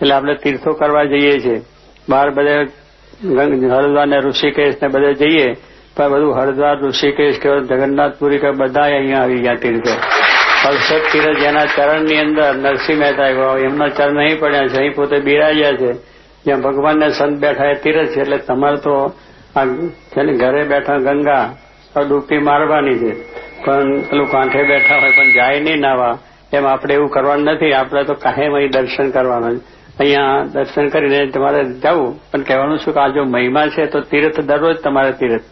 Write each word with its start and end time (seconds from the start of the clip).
એટલે 0.00 0.14
આપણે 0.14 0.34
તીર્થો 0.42 0.70
કરવા 0.80 1.04
જઈએ 1.04 1.34
છીએ. 1.44 1.58
બહાર 2.08 2.28
બધે 2.36 2.56
હરિદ્વાર 3.72 4.06
ને 4.06 4.18
ઋષિકેશ 4.18 4.76
ને 4.82 4.88
બધે 4.94 5.12
જઈએ 5.22 5.48
પણ 5.96 6.10
બધું 6.12 6.32
હરિદ્વાર, 6.38 6.74
ઋષિકેશ 6.80 7.38
કે 7.42 7.50
જગન્નાથપુરી 7.68 8.38
કે 8.38 8.50
બધા 8.60 8.88
અહીંયા 8.88 9.22
આવી 9.22 9.42
ગયા 9.44 9.62
તીર્થો. 9.62 9.94
હર્ષદ 10.62 11.04
તીરથ 11.12 11.38
જેના 11.44 11.66
ચરણની 11.76 12.20
અંદર 12.24 12.50
નરસિંહ 12.64 12.98
મહેતા 13.00 13.28
એમના 13.68 13.88
ચરણ 13.96 14.18
નહીં 14.18 14.38
પડ્યા 14.40 14.68
છે, 14.72 14.78
અહીં 14.80 14.94
પોતે 14.94 15.16
બિરાજ્યા 15.28 15.78
છે. 15.80 15.90
જ્યાં 16.44 16.62
ભગવાનને 16.66 17.08
સંત 17.18 17.36
બેઠા 17.44 17.70
એ 17.72 17.76
તીર્થ 17.84 18.10
છે, 18.14 18.20
એટલે 18.24 18.38
તમારે 18.48 18.78
તો 18.84 18.94
આ 19.56 19.64
ઘરે 20.42 20.62
બેઠા 20.72 20.98
ગંગા 21.06 21.44
ડૂબકી 22.08 22.40
મારવાની 22.48 22.98
છે. 23.02 23.12
પણ 23.64 23.88
પેલું 24.08 24.28
કાંઠે 24.34 24.62
બેઠા 24.72 24.98
હોય 25.02 25.12
પણ 25.16 25.30
જાય 25.36 25.60
નહીં 25.66 25.80
નાવા. 25.80 26.14
એમ 26.52 26.64
આપણે 26.66 26.94
એવું 26.98 27.10
કરવાનું 27.14 27.46
નથી. 27.52 27.72
આપણે 27.80 28.02
તો 28.10 28.14
કાયમ 28.24 28.52
અહીં 28.58 28.72
દર્શન 28.76 29.08
કરવાના 29.16 29.56
અહીંયા 30.00 30.44
દર્શન 30.52 30.88
કરીને 30.88 31.26
તમારે 31.26 31.64
જવું. 31.64 32.30
પણ 32.30 32.42
કહેવાનું 32.42 32.78
છું 32.78 32.94
કે 32.94 33.00
આ 33.00 33.08
જો 33.08 33.24
મહિમા 33.24 33.66
છે 33.66 33.86
તો 33.86 34.00
તીર્થ 34.00 34.40
દરરોજ 34.40 34.76
તમારે 34.76 35.12
તીર્થ. 35.12 35.42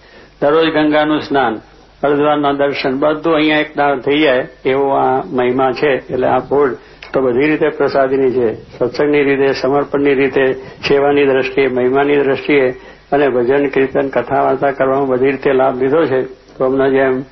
દરરોજ 0.43 0.69
ગંગાનું 0.69 1.21
સ્નાન 1.21 1.61
હરદ્વારના 2.05 2.52
દર્શન, 2.52 2.99
બધું 2.99 3.35
અહીંયા 3.35 3.59
એક 3.59 3.77
દાળ 3.77 4.01
થઈ 4.01 4.19
જાય 4.21 4.49
એવો 4.66 4.88
આ 4.91 5.23
મહિમા 5.27 5.73
છે. 5.73 5.93
એટલે 6.12 6.27
આ 6.27 6.38
બોર્ડ 6.38 6.75
તો 7.12 7.21
બધી 7.21 7.47
રીતે 7.47 7.69
પ્રસાદીની 7.69 8.30
છે. 8.30 8.79
સત્સંગની 8.79 9.25
રીતે, 9.25 9.52
સમર્પણની 9.52 10.15
રીતે, 10.15 10.52
સેવાની 10.88 11.27
દ્રષ્ટિએ, 11.27 11.69
મહિમાની 11.69 12.16
દ્રષ્ટિએ 12.16 12.71
અને 13.13 13.29
ભજન, 13.29 13.66
કીર્તન 13.66 14.09
કથા 14.09 14.43
વાર્તા 14.43 14.71
કરવામાં 14.71 15.09
બધી 15.09 15.30
રીતે 15.30 15.52
લાભ 15.52 15.83
લીધો 15.83 16.05
છે. 16.05 16.23
તો 16.59 16.66
હમણાં 16.66 16.91
જેમ 16.91 17.23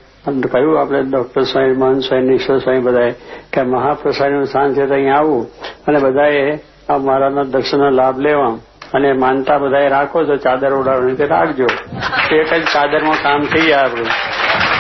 કહ્યું 0.40 0.80
આપણે 0.80 1.02
ડોક્ટર 1.02 1.42
સ્વામી, 1.42 1.72
મહંત 1.72 2.02
સ્વામી, 2.02 2.28
નિશ્વર 2.28 2.58
સ્વામી 2.58 2.80
બધાએ 2.80 3.10
કે 3.52 3.62
મહાપ્રસાદનું 3.62 4.46
સ્થાન 4.46 4.74
છે 4.74 4.86
તો 4.86 4.94
અહીંયા 4.94 5.14
આવવું 5.14 5.46
અને 5.86 5.98
બધાએ 5.98 6.58
આ 6.92 6.98
મહારાજના 6.98 7.42
દર્શનનો 7.42 7.90
લાભ 7.90 8.18
લેવા. 8.18 8.58
અને 8.94 9.12
માનતા 9.12 9.58
બધાએ 9.58 9.88
રાખો 9.88 10.24
છો, 10.24 10.36
ચાદર 10.36 10.72
ઓડાડવાની 10.72 11.14
તે 11.14 11.26
રાખજો. 11.26 11.66
એક 12.36 12.54
જ 12.54 12.64
ચાદરમાં 12.64 13.14
કામ 13.22 13.42
થઈ 13.42 13.60
જાય 13.60 13.78
આપણું. 13.78 14.06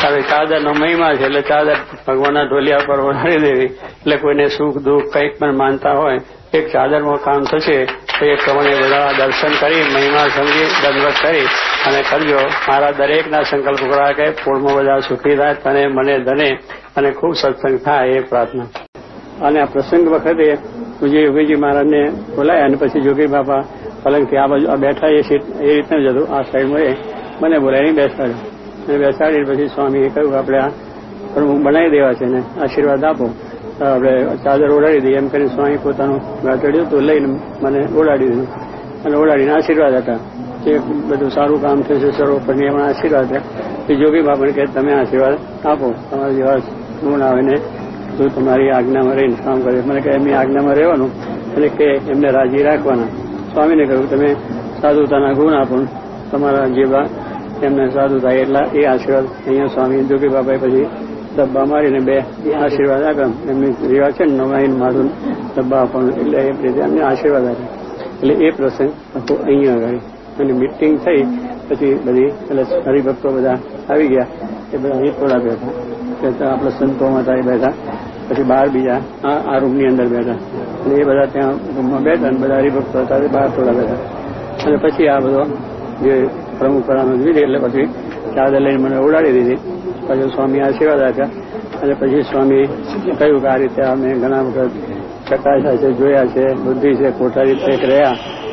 હવે 0.06 0.20
ચાદરનો 0.20 0.72
મહિમા 0.72 1.14
છે, 1.14 1.24
એટલે 1.24 1.40
ચાદર 1.40 1.76
ભગવાનના 2.08 2.42
ઢોલિયા 2.42 2.78
પર 2.86 3.00
ઓઢાડી 3.00 3.36
દેવી. 3.36 3.64
એટલે 3.64 4.16
કોઈને 4.16 4.48
સુખ 4.48 4.78
દુઃખ 4.78 5.02
કંઈક 5.12 5.38
પણ 5.38 5.56
માનતા 5.56 5.92
હોય, 5.92 6.18
એક 6.54 6.72
ચાદરમાં 6.72 7.16
કામ 7.16 7.44
થશે, 7.44 7.84
તો 8.18 8.26
એ 8.26 8.34
પ્રમાણે 8.34 8.74
બધા 8.74 9.12
દર્શન 9.18 9.48
કરી, 9.60 9.82
મહિમા 9.94 10.18
સમજી 10.18 10.64
દંડવત 10.64 11.12
કરી, 11.22 11.40
અને 11.86 12.02
કરજો. 12.10 12.38
મારા 12.68 12.90
દરેકના 12.90 13.42
સંકલ્પ 13.42 13.94
કરા 13.94 14.12
કે 14.12 14.30
પૂર્ણમાં 14.30 14.74
બધા 14.74 14.98
સુખી 14.98 15.36
થાય, 15.36 15.54
તને, 15.54 15.86
મને, 15.86 16.18
ધને, 16.18 16.58
અને 16.96 17.10
ખૂબ 17.10 17.34
સત્સંગ 17.34 17.78
થાય 17.78 18.08
એ 18.08 18.20
પ્રાર્થના. 18.20 18.64
અને 19.42 19.60
આ 19.60 19.64
પ્રસંગ 19.64 20.08
વખતે 20.08 20.58
પૂજ્ય 21.00 21.20
યોગીજી 21.20 21.54
મહારાજને 21.54 22.10
બોલાયા 22.36 22.64
અને 22.64 22.76
પછી 22.76 23.00
જોગી 23.00 23.26
બાપા 23.26 23.64
પલંગથી 24.02 24.36
આ 24.36 24.46
બાજુ 24.46 24.66
બેઠા 24.80 25.08
એ 25.08 25.20
સીટ 25.20 25.60
એ 25.60 25.74
રીતનું 25.76 26.00
જ 26.04 26.06
હતું. 26.06 26.34
આ 26.34 26.42
સાઈડમાં 26.42 26.80
એ 26.80 26.96
મને 27.42 27.58
બોલાવીને 27.58 27.92
બેસાડ્યું. 27.92 28.40
અને 28.86 28.98
બેસાડી 28.98 29.44
પછી 29.44 29.66
સ્વામીએ 29.66 30.08
કહ્યું, 30.08 30.38
આપણે 30.38 30.58
આ 30.58 30.68
પ્રમુખ 31.34 31.60
બનાવી 31.60 31.90
દેવા 31.90 32.12
છે 32.12 32.26
ને, 32.26 32.42
આશીર્વાદ 32.62 33.04
આપો. 33.04 33.26
આપણે 33.84 34.26
ચાદર 34.44 34.70
ઓડાડી 34.72 35.00
દઈએ 35.00 35.16
એમ 35.16 35.28
કરીને 35.28 35.48
સ્વામી 35.48 35.76
પોતાનું 35.76 36.20
ગાંઠડ્યું 36.42 36.90
તો 36.90 37.00
લઈને 37.00 37.28
મને 37.62 37.80
ઓડાડી 37.96 38.26
દીધું. 38.26 38.46
અને 39.04 39.16
ઓડાડીને 39.16 39.52
આશીર્વાદ 39.52 39.94
હતા 39.94 40.16
કે 40.64 40.78
બધું 40.78 41.30
સારું 41.30 41.62
કામ 41.62 41.82
થશે 41.82 42.10
સર્વોપરની 42.10 42.66
એમાં 42.66 42.84
આશીર્વાદ 42.84 43.32
હતા 43.32 43.94
જોગી 43.94 44.22
બાપાને 44.22 44.52
કે 44.52 44.64
તમે 44.64 44.92
આશીર્વાદ 44.92 45.66
આપો. 45.66 45.94
તમારા 46.10 46.30
જેવા 46.30 46.56
ગુણ 47.02 47.20
આવે 47.20 47.42
ને 47.42 47.56
તું 48.22 48.34
તમારી 48.34 48.70
આજ્ઞામાં 48.70 49.16
રહીને 49.18 49.36
કામ 49.44 49.58
કરે. 49.60 49.78
મને 49.88 50.00
કહે, 50.00 50.10
એમની 50.18 50.34
આજ્ઞામાં 50.40 50.76
રહેવાનું 50.78 51.10
અને 51.56 51.68
કે 51.78 51.86
એમને 52.12 52.28
રાજી 52.36 52.62
રાખવાના. 52.62 53.10
સ્વામીને 53.52 53.84
કહ્યું, 53.84 54.08
તમે 54.10 54.28
સાધુતાના 54.80 55.32
ગુણ 55.38 55.54
આપો 55.54 55.76
તમારા 56.30 56.68
જેવા 56.76 57.06
એમને 57.62 57.84
સાધુ 57.90 58.16
થાય 58.18 58.42
એટલા 58.44 58.66
એ 58.74 58.80
આશીર્વાદ 58.86 59.26
અહીંયા 59.46 59.74
સ્વામી 59.74 60.04
જોગી 60.10 60.30
બાપાએ 60.34 60.58
પછી 60.62 60.86
ડબ્બા 61.36 61.64
મારીને 61.64 62.00
બે 62.08 62.16
આશીર્વાદ 62.62 63.02
આપ્યા. 63.02 63.32
એમની 63.50 63.72
રિવાજ 63.92 64.12
છે 64.12 64.24
ને 64.24 64.34
નવાઈન 64.38 64.74
મારું 64.82 65.08
ડબ્બા 65.54 65.80
આપવાનું. 65.84 66.14
એટલે 66.22 66.38
એ 66.38 66.52
રીતે 66.62 66.80
એમને 66.80 67.00
આશીર્વાદ 67.10 67.46
આપ્યા. 67.46 67.70
એટલે 68.14 68.34
એ 68.46 68.50
પ્રસંગ 68.56 68.92
આખો 69.16 69.34
અહીંયા 69.46 69.78
આગળ 69.78 70.00
અને 70.40 70.52
મિટિંગ 70.52 70.94
થઈ, 71.04 71.22
પછી 71.68 71.94
બધી 72.04 72.30
એટલે 72.50 72.62
હરિભક્તો 72.86 73.28
બધા 73.36 73.58
આવી 73.90 74.08
ગયા. 74.14 74.28
એ 74.72 74.76
બધા 74.76 74.98
અહીં 75.00 75.14
થોડા 75.18 75.40
બેઠા 75.44 76.50
આપણે 76.52 76.70
સંતોમાં 76.78 77.24
થાય 77.24 77.42
બેઠા 77.42 77.74
પછી 78.32 78.42
બહાર 78.42 78.68
બીજા 78.68 79.00
આ 79.28 79.58
રૂમની 79.58 79.84
અંદર 79.84 80.06
બેઠા. 80.06 80.32
અને 80.32 80.94
એ 80.94 81.04
બધા 81.04 81.24
ત્યાં 81.24 81.50
રૂમમાં 81.50 82.02
બેઠા 82.02 82.28
અને 82.28 82.38
બધા 82.38 82.56
હરિભક્તો 82.56 83.00
હતા 83.00 83.18
બહાર 83.18 83.48
થોડા 83.48 83.72
બેઠા. 83.72 83.94
અને 84.66 84.76
પછી 84.76 85.08
આ 85.08 85.18
બધો 85.18 85.44
જે 86.02 86.28
પ્રમુખ 86.58 86.86
કરાનો 86.86 87.12
લીધી 87.12 87.40
એટલે 87.40 87.58
પછી 87.58 87.86
ચાદર 88.36 88.60
લઈને 88.60 88.82
મને 88.82 88.96
ઉડાડી 88.96 89.32
દીધી. 89.32 89.56
પછી 90.06 90.20
સ્વામી 90.20 90.60
આશીર્વાદ 90.60 91.02
આપ્યા 91.02 91.28
અને 91.82 91.94
પછી 91.94 92.22
સ્વામી 92.22 92.66
કહ્યું 93.18 93.42
કે 93.42 93.48
આ 93.48 93.56
રીતે 93.56 93.82
અમે 93.82 94.14
ઘણા 94.14 94.40
વખત 94.40 94.70
ચકાસ્યા 95.28 95.76
છે, 95.76 95.92
જોયા 95.92 96.24
છે, 96.24 96.54
બુદ્ધિ 96.54 96.94
છે, 96.94 97.10
કોઠારી 97.10 97.50
એક 97.50 97.84
રહ્યા 97.84 98.10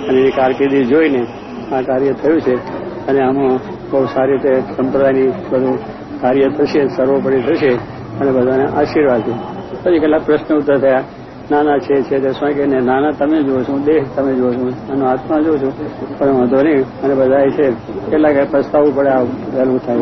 અને 0.09 0.19
એની 0.19 0.31
કારકિર્દી 0.31 0.84
જોઈને 0.84 1.25
આ 1.75 1.81
કાર્ય 1.81 2.12
થયું 2.12 2.41
છે. 2.41 2.56
અને 3.07 3.19
આમાં 3.22 3.57
બહુ 3.91 4.06
સારી 4.06 4.31
રીતે 4.31 4.62
સંપ્રદાયની 4.62 5.28
બધું 5.28 5.79
કાર્ય 6.22 6.50
થશે, 6.57 6.88
સર્વોપરી 6.88 7.41
થશે. 7.41 7.78
અને 8.19 8.31
બધાને 8.31 8.66
આશીર્વાદ 8.66 9.22
પછી 9.84 10.00
કેટલાક 10.00 10.24
પ્રશ્ન 10.25 10.56
ઉત્તર 10.56 10.78
થયા, 10.78 11.03
નાના 11.52 11.78
છે 11.78 11.96
છે 12.02 12.19
તે 12.19 12.30
સ્વામી 12.30 12.53
કહીને 12.53 12.80
નાના 12.80 13.12
તમે 13.12 13.38
જુઓ 13.44 13.59
છો 13.63 13.74
દેહ 13.80 14.02
તમે 14.16 14.34
જુઓ 14.34 14.50
છો 14.53 14.66
અને 14.91 15.06
આત્મા 15.06 15.40
જુઓ 15.40 15.57
છો, 15.57 15.69
પણ 16.18 16.34
વાંધો 16.34 16.59
નહીં 16.63 16.81
અને 17.03 17.13
બધા 17.16 17.50
છે. 17.50 17.66
કેટલાક 18.12 18.38
પસ્તાવવું 18.52 18.96
પડે, 18.96 19.09
આ 19.09 19.22
વહેલું 19.56 19.80
થાય 19.85 19.97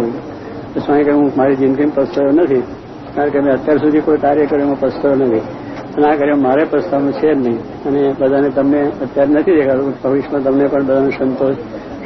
સ્વામી 0.86 1.04
કે 1.04 1.12
હું 1.12 1.32
મારી 1.38 1.56
જિંદગીમાં 1.56 1.96
પસ્તાવ્યો 1.96 2.32
નથી, 2.32 2.64
કારણ 3.16 3.30
કે 3.30 3.40
મેં 3.40 3.54
અત્યાર 3.54 3.78
સુધી 3.78 4.00
કોઈ 4.00 4.18
કાર્ય 4.18 4.46
કર્યો 4.46 4.66
એમાં 4.66 4.80
પસ્તાવ્યો 4.80 5.28
નથી. 5.28 5.44
અને 5.96 6.06
આ 6.08 6.16
કાર્ય 6.16 6.34
મારે 6.34 6.64
પસ્તાવનું 6.64 7.14
છે 7.14 7.34
જ 7.34 7.38
નહીં. 7.38 7.60
અને 7.86 8.02
બધાને 8.20 8.50
તમને 8.50 8.82
અત્યારે 9.02 9.32
નથી 9.34 9.56
દેખાતું, 9.56 9.94
ભવિષ્યમાં 10.04 10.44
તમને 10.44 10.66
પણ 10.68 10.84
બધાનો 10.84 11.10
સંતોષ, 11.10 11.56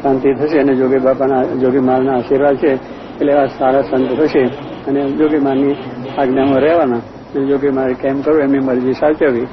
શાંતિ 0.01 0.29
થશે 0.33 0.57
અને 0.59 0.73
જોગી 0.75 0.97
બાપાના, 0.97 1.43
જોગી 1.43 1.79
મારના 1.79 2.13
આશીર્વાદ 2.17 2.55
છે, 2.55 2.71
એટલે 2.73 3.31
એવા 3.31 3.45
સારા 3.45 3.81
સંત 3.81 4.09
થશે. 4.19 4.43
અને 4.87 5.01
જોગી 5.11 5.37
મારની 5.37 5.75
આજ્ઞામાં 6.17 6.59
રહેવાના. 6.59 7.01
જોગી 7.39 7.69
મારે 7.69 7.93
કેમ 7.93 8.21
કરવું 8.21 8.41
એમની 8.41 8.59
મરજી 8.59 8.93
સાચવવી. 8.93 9.45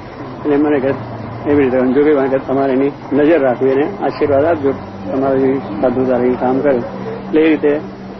અને 0.45 0.55
મને 0.55 0.79
કે 0.79 0.91
એવી 1.51 1.63
રીતે 1.63 1.79
જોકે 1.93 2.13
મારે 2.13 2.39
તમારે 2.47 2.73
એની 2.73 2.91
નજર 3.13 3.39
રાખવી 3.41 3.71
અને 3.71 3.85
આશીર્વાદ 4.03 4.45
આપજો. 4.45 4.71
તમારી 5.11 5.53
સાધુદારી 5.57 6.33
કામ 6.39 6.59
કરે. 6.59 6.75
એટલે 6.75 7.41
એ 7.41 7.49
રીતે 7.49 7.71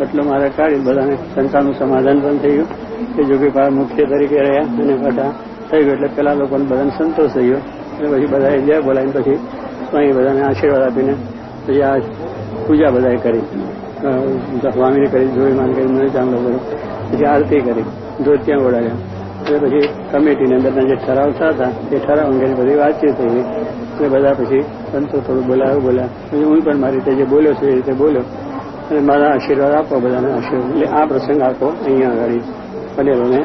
એટલું 0.01 0.25
મારે 0.25 0.49
કાઢી 0.49 0.79
બધાને 0.79 1.15
શંકાનું 1.35 1.73
સમાધાન 1.79 2.19
પણ 2.19 2.37
થઈ 2.37 2.51
ગયું. 2.51 2.67
કે 3.15 3.23
જોગી 3.23 3.49
પાસે 3.49 3.69
મુખ્ય 3.69 4.03
તરીકે 4.03 4.39
રહ્યા 4.39 4.63
અને 4.83 4.93
બધા 4.93 5.31
થઈ 5.71 5.83
ગયું. 5.83 5.93
એટલે 5.93 6.09
પેલા 6.15 6.33
લોકોને 6.33 6.65
બધાને 6.65 6.91
સંતોષ 6.97 7.31
થઈ 7.31 7.47
ગયો. 7.47 7.57
અને 7.99 8.07
પછી 8.13 8.25
બધાએ 8.25 8.57
જય 8.57 8.81
બોલાવીને 8.81 9.13
પછી 9.19 9.35
અહીં 9.93 10.15
બધાને 10.15 10.41
આશીર્વાદ 10.41 10.81
આપીને 10.81 11.13
પછી 11.65 11.81
આ 11.81 11.97
પૂજા 12.67 12.89
બધાએ 12.89 13.15
કરી. 13.15 13.43
સ્વામીને 14.73 15.05
કરી, 15.05 15.27
જોઈ 15.27 15.53
માન 15.53 15.71
કરી 15.73 15.85
મને 15.85 16.09
ચાંદલો 16.09 16.37
કર્યો. 16.37 16.59
પછી 17.11 17.25
આરતી 17.25 17.59
કરી. 17.59 17.83
ધોતિયા 18.23 18.57
ઓડાડ્યા 18.57 18.91
અને 19.49 19.57
પછી 19.59 19.87
કમિટીની 20.11 20.55
અંદરના 20.55 20.87
જે 20.89 20.95
ઠરાવ 20.95 21.31
થતા 21.31 21.69
એ 21.91 21.99
ઠરાવ 21.99 22.27
અંગેની 22.31 22.53
બધી 22.53 22.75
વાતચીત 22.75 23.15
થઈ. 23.17 23.39
એટલે 23.93 24.07
બધા 24.09 24.33
પછી 24.33 24.61
સંતો 24.91 25.17
થોડું 25.19 25.45
બોલાવ્યું 25.47 25.83
બોલ્યા 25.83 26.05
પછી 26.05 26.43
હું 26.43 26.61
પણ 26.65 26.77
મારી 26.77 26.95
રીતે 26.95 27.11
જે 27.13 27.23
બોલ્યો 27.23 27.53
છું, 27.53 27.69
એ 27.69 27.75
રીતે 27.75 27.93
બોલ્યો. 27.93 28.23
અને 28.91 28.99
મારા 28.99 29.29
આશીર્વાદ 29.29 29.73
આપો, 29.73 29.99
બધાને 29.99 30.31
આશીર્વાદ. 30.31 30.71
એટલે 30.71 30.87
આ 30.87 31.05
પ્રસંગ 31.05 31.41
આખો 31.41 31.67
અહીંયા 31.85 32.09
આગળ 32.09 32.39
પટેલોને 32.95 33.41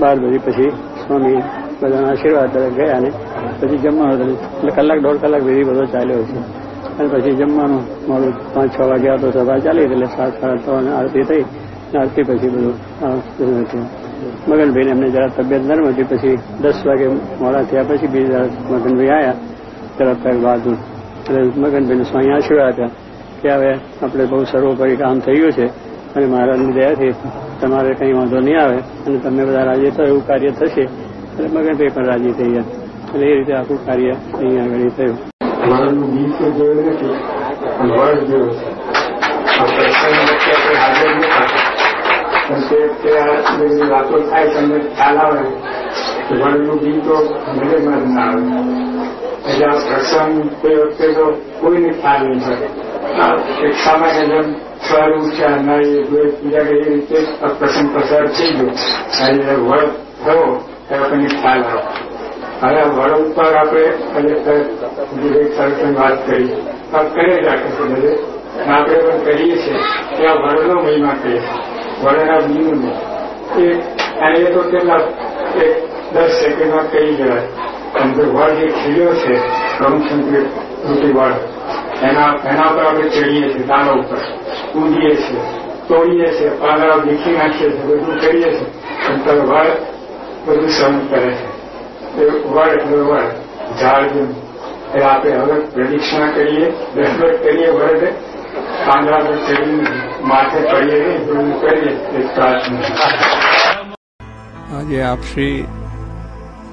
બાર 0.00 0.16
બધી 0.20 0.38
પછી 0.38 0.68
સ્વામી 1.06 1.36
બધાના 1.82 2.08
આશીર્વાદ 2.08 2.48
તરફ 2.52 2.72
ગયા 2.72 2.98
ને, 2.98 3.10
પછી 3.60 3.78
જમવાનું 3.78 4.14
હતું. 4.14 4.30
એટલે 4.30 4.70
કલાક, 4.70 4.98
દોઢ 4.98 5.16
કલાક 5.16 5.42
વિધિ 5.42 5.62
બધો 5.64 5.84
ચાલ્યો 5.84 6.22
છે. 6.22 6.38
અને 6.98 7.08
પછી 7.08 7.30
જમવાનું 7.30 7.82
મારું 8.08 8.54
પાંચ, 8.54 8.70
છ 8.78 8.80
વાગ્યા 8.80 9.16
તો 9.16 9.30
સભા 9.30 9.58
ચાલી 9.58 9.82
એટલે 9.82 10.06
સાત 10.06 10.40
સાડા 10.40 10.56
છ 10.56 10.68
આરતી 10.98 11.22
થઈ. 11.22 11.42
આરતી 11.98 12.22
પછી 12.22 12.48
બધું 12.48 12.74
થયું 13.68 13.97
મગનભાઈને 14.48 14.90
એમને 14.90 15.08
જરા 15.14 15.30
તબિયત 15.36 15.64
નરમ 15.68 15.86
હતી, 15.92 16.06
પછી 16.10 16.36
દસ 16.62 16.78
વાગે 16.86 17.06
મોડા 17.40 17.64
થયા 17.70 17.88
પછી 17.88 18.10
બીજા 18.14 18.44
મગનભાઈ 18.70 19.10
આવ્યા 19.10 19.36
તરત 19.98 20.24
બહાદુર. 20.44 20.76
એટલે 21.26 21.40
મગનભાઈને 21.62 22.04
સ્વાઈ 22.10 22.32
આશીર્વાદ 22.36 22.74
હતા 22.74 22.90
કે 23.42 23.48
હવે 23.54 23.70
આપણે 24.02 24.24
બહુ 24.30 24.44
સર્વોપરી 24.52 24.96
કામ 24.96 25.20
થઈ 25.20 25.38
ગયું 25.40 25.54
છે 25.58 25.66
અને 26.16 26.26
મહારાજની 26.26 26.74
દયાથી 26.78 27.14
તમારે 27.60 27.94
કંઈ 27.94 28.14
વાંધો 28.18 28.38
નહીં 28.40 28.60
આવે 28.64 28.78
અને 29.06 29.18
તમે 29.18 29.42
બધા 29.48 29.64
રાજી 29.70 29.90
થયો, 29.90 30.06
એવું 30.06 30.24
કાર્ય 30.28 30.52
થશે. 30.58 30.84
એટલે 31.30 31.48
મગનભાઈ 31.54 31.94
પણ 31.94 32.06
રાજી 32.10 32.34
થઈ 32.38 32.50
ગયા. 32.54 32.68
એટલે 33.08 33.26
એ 33.26 33.34
રીતે 33.34 33.52
આખું 33.54 33.78
કાર્ય 33.86 34.14
અહીંયા 34.38 34.66
આગળ 34.66 34.90
થયું 34.96 35.16
મારું 35.70 35.98
ગીત 36.12 36.32
તો 36.38 36.46
જોયું 36.56 36.86
નથી 36.90 37.16
પણ 37.76 37.90
વર્ડ 37.92 38.22
જોયું 38.30 38.54
છે 38.58 38.66
આ 39.58 39.66
પ્રસંગ 39.68 40.18
વચ્ચે 40.28 40.50
આપણે 40.54 40.76
હાજર 40.82 41.10
નતા 41.18 41.46
પણ 42.48 42.60
ત્યાં 43.02 43.90
વાતો 43.90 44.18
થાય 44.18 44.48
તમને 44.48 44.78
ખ્યાલ 44.78 45.18
આવે. 45.18 45.44
વર્ડનું 46.34 46.78
ગીત 46.78 47.04
તો 47.04 47.36
ના 48.08 48.22
આવે. 48.22 48.42
એટલે 49.52 49.66
આ 49.66 49.70
પ્રસંગ 49.70 50.50
તે 50.50 50.74
વખતે 50.74 51.12
તો 51.12 51.42
કોઈને 51.60 51.92
ખ્યાલ 51.92 52.22
નહીં 52.22 52.46
પડે 52.46 52.68
એક 53.66 53.74
સામાન્ય 53.74 54.26
જેમ 54.26 54.52
સવાર 54.88 55.12
ઉઠ્યા 55.12 55.48
નાઈ 55.48 56.02
પૂજા 56.30 56.58
કરી 56.58 56.78
એ 56.78 56.94
રીતે 56.94 57.26
આ 57.42 57.46
પ્રસંગ 57.46 57.96
પસાર 57.96 58.26
થઈ 58.26 58.52
ગયો. 58.52 58.70
અને 59.26 59.54
વળ 59.54 59.78
થયો, 60.24 60.64
ત્યારે 60.88 61.04
આપણને 61.04 61.26
ખ્યાલ 61.26 61.62
આવે. 61.62 61.82
હવે 62.60 62.82
વળ 62.82 63.10
ઉપર 63.10 63.54
આપણે 63.54 63.82
વિવેક 65.22 65.56
સરસની 65.56 65.94
વાત 65.94 66.26
કરી. 66.26 66.48
કરે 67.14 67.42
જ 67.42 67.46
અને 67.46 68.76
આપણે 68.76 68.96
પણ 68.96 69.24
કરીએ 69.24 69.56
છીએ. 69.56 69.78
કે 70.16 70.26
આ 70.26 70.34
વડનો 70.34 70.82
મહિમા 70.82 71.12
કહીએ. 71.22 71.42
વડના 72.02 72.40
બીનું 72.40 72.82
એ 73.58 73.66
અને 74.20 74.38
એ 74.38 74.54
તો 74.54 74.60
કેટલા, 74.62 75.00
એક 75.64 75.72
દસ 76.14 76.30
સેકન્ડમાં 76.40 76.90
કહી 76.90 77.14
જવાય 77.14 77.42
જો 78.16 78.22
વડ 78.32 78.58
જે 78.58 78.66
ખીલ્યો 78.68 79.14
છે 79.14 79.34
રમશંકર 79.80 80.44
વડ, 80.84 81.36
એના 82.02 82.30
એના 82.44 82.68
પર 82.68 82.84
આપણે 82.84 83.08
ચડીએ 83.08 83.48
છીએ 83.48 83.66
દાણા 83.66 83.92
ઉપર. 83.92 84.18
કૂદીએ 84.72 85.14
છીએ, 85.14 85.40
તોડીએ 85.88 86.28
છીએ 86.32 86.50
પાંદડા 86.50 86.96
દીખી 86.96 87.36
નાખીએ 87.36 87.70
છીએ, 87.70 87.86
બધું 87.86 88.20
કરીએ 88.20 88.50
છીએ. 88.50 88.70
અંતર 89.08 89.34
તમે 89.34 89.46
વડ 89.46 89.68
બધું 90.46 90.68
સહન 90.68 90.98
કરે 91.06 91.30
છે. 91.30 91.46
એ 92.18 92.30
વડ 92.48 92.72
એટલે 92.72 92.96
વડ, 92.96 93.32
ઝાડ 93.80 94.06
જેમ. 94.06 94.30
આપણે 95.04 95.32
હવે 95.32 95.60
પ્રદક્ષિણા 95.60 96.30
કરીએ 96.30 96.66
દસવટ 96.94 97.42
કરીએ 97.42 97.70
વડ 97.70 98.02
આજે 104.76 105.02
આપશ્રી 105.02 105.66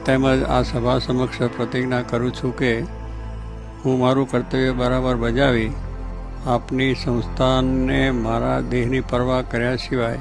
તેમજ 0.06 0.44
આ 0.44 0.62
સભા 0.62 0.98
સમક્ષ 0.98 1.42
પ્રતિજ્ઞા 1.42 2.02
કરું 2.02 2.32
છું 2.32 2.58
કે 2.58 2.82
હું 3.86 4.00
મારું 4.00 4.32
કર્તવ્ય 4.32 4.72
બરાબર 4.72 5.16
બજાવી 5.16 5.72
આપની 6.48 6.96
સંસ્થાનને 6.96 8.12
મારા 8.12 8.60
દેહની 8.60 9.02
પરવા 9.02 9.42
કર્યા 9.42 9.76
સિવાય 9.76 10.20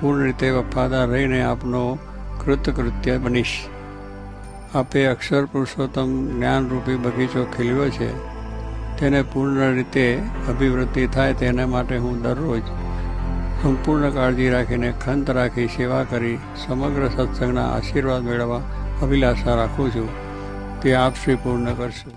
પૂર્ણ 0.00 0.24
રીતે 0.24 0.50
વફાદાર 0.50 1.08
રહીને 1.08 1.42
આપનો 1.42 1.98
કૃતકૃત્ય 2.44 3.16
બનીશ. 3.16 3.66
આપે 4.74 5.06
અક્ષર 5.06 5.44
પુરુષોત્તમ 5.44 6.36
જ્ઞાનરૂપી 6.36 6.94
બગીચો 6.94 7.46
ખીલ્યો 7.56 7.88
છે. 7.88 8.33
તેને 8.98 9.22
પૂર્ણ 9.22 9.74
રીતે 9.74 10.22
અભિવૃદ્ધિ 10.48 11.06
થાય 11.06 11.34
તેના 11.34 11.66
માટે 11.66 11.96
હું 11.96 12.22
દરરોજ 12.22 12.62
સંપૂર્ણ 13.62 14.10
કાળજી 14.10 14.50
રાખીને 14.50 14.92
ખંત 15.04 15.30
રાખી 15.30 15.66
સેવા 15.66 16.04
કરી 16.04 16.38
સમગ્ર 16.66 17.08
સત્સંગના 17.08 17.68
આશીર્વાદ 17.68 18.22
મેળવવા 18.22 18.60
અભિલાષા 19.02 19.54
રાખું 19.54 19.90
છું. 19.90 20.08
તે 20.82 20.94
આપ 20.94 21.14
શ્રી 21.14 21.36
પૂર્ણ 21.36 21.74
કરશું. 21.74 22.12